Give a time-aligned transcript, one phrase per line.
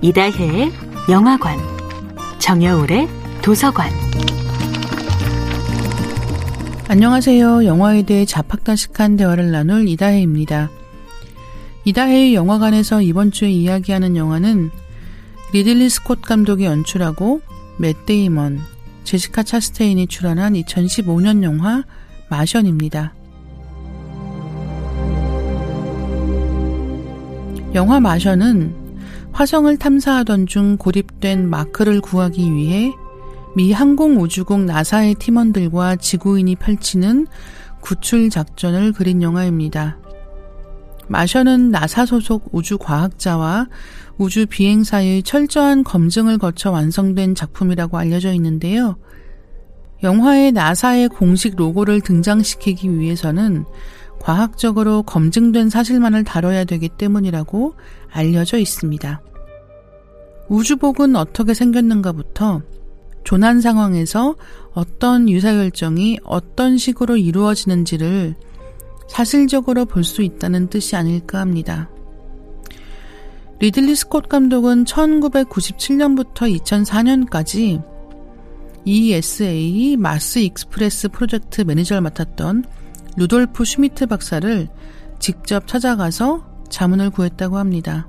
[0.00, 0.70] 이다혜의
[1.10, 1.58] 영화관,
[2.38, 3.08] 정여울의
[3.42, 3.90] 도서관.
[6.86, 7.64] 안녕하세요.
[7.64, 10.70] 영화에 대해 잡학다식한 대화를 나눌 이다혜입니다.
[11.84, 14.70] 이다혜의 영화관에서 이번 주에 이야기하는 영화는
[15.52, 17.40] 리들리 스콧 감독이 연출하고
[17.78, 18.60] 맷 데이먼,
[19.02, 21.82] 제시카 차스테인이 출연한 2015년 영화
[22.28, 23.14] 마션입니다.
[27.74, 28.77] 영화 마션은
[29.38, 32.92] 화성을 탐사하던 중 고립된 마크를 구하기 위해
[33.54, 37.28] 미 항공우주국 나사의 팀원들과 지구인이 펼치는
[37.80, 39.96] 구출 작전을 그린 영화입니다.
[41.06, 43.68] 마션은 나사 소속 우주 과학자와
[44.16, 48.96] 우주 비행사의 철저한 검증을 거쳐 완성된 작품이라고 알려져 있는데요.
[50.02, 53.66] 영화에 나사의 공식 로고를 등장시키기 위해서는
[54.20, 57.74] 과학적으로 검증된 사실만을 다뤄야 되기 때문이라고
[58.10, 59.20] 알려져 있습니다.
[60.48, 62.62] 우주복은 어떻게 생겼는가부터
[63.24, 64.36] 조난 상황에서
[64.72, 68.34] 어떤 의사결정이 어떤 식으로 이루어지는지를
[69.08, 71.90] 사실적으로 볼 수 있다는 뜻이 아닐까 합니다.
[73.60, 77.82] 리들리 스콧 감독은 1997년부터 2004년까지
[78.84, 82.64] ESA 마스 익스프레스 프로젝트 매니저를 맡았던
[83.18, 84.68] 루돌프 슈미트 박사를
[85.18, 88.08] 직접 찾아가서 자문을 구했다고 합니다.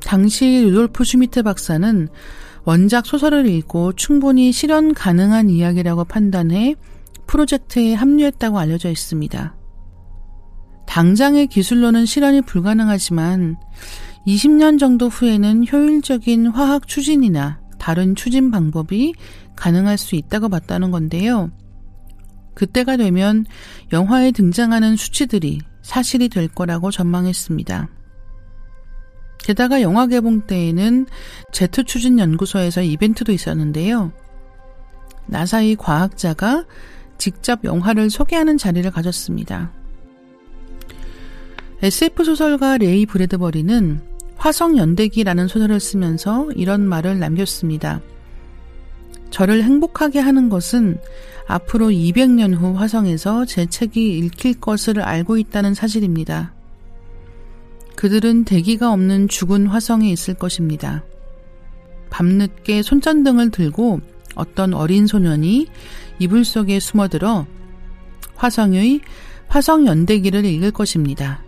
[0.00, 2.08] 당시 루돌프 슈미트 박사는
[2.64, 6.76] 원작 소설을 읽고 충분히 실현 가능한 이야기라고 판단해
[7.26, 9.56] 프로젝트에 합류했다고 알려져 있습니다.
[10.86, 13.56] 당장의 기술로는 실현이 불가능하지만
[14.24, 19.14] 20년 정도 후에는 효율적인 화학 추진이나 다른 추진 방법이
[19.56, 21.50] 가능할 수 있다고 봤다는 건데요.
[22.58, 23.46] 그때가 되면
[23.92, 27.88] 영화에 등장하는 수치들이 사실이 될 거라고 전망했습니다.
[29.38, 31.06] 게다가 영화 개봉 때에는
[31.52, 34.12] 제트 추진 연구소에서 이벤트도 있었는데요.
[35.26, 36.66] 나사의 과학자가
[37.16, 39.70] 직접 영화를 소개하는 자리를 가졌습니다.
[41.80, 44.00] SF 소설가 레이 브래드버리는
[44.36, 48.00] 화성 연대기라는 소설을 쓰면서 이런 말을 남겼습니다.
[49.30, 50.98] 저를 행복하게 하는 것은
[51.48, 56.52] 앞으로 200년 후 화성에서 제 책이 읽힐 것을 알고 있다는 사실입니다.
[57.96, 61.02] 그들은 대기가 없는 죽은 화성에 있을 것입니다.
[62.10, 64.00] 밤늦게 손전등을 들고
[64.34, 65.66] 어떤 어린 소년이
[66.18, 67.46] 이불 속에 숨어들어
[68.36, 69.00] 화성의
[69.48, 71.42] 화성 연대기를 읽을 것입니다.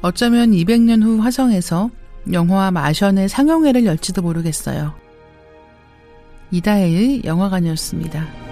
[0.00, 1.90] 어쩌면 200년 후 화성에서
[2.32, 4.94] 영화 마션의 상영회를 열지도 모르겠어요.
[6.52, 8.43] 이다혜의 영화관이었습니다.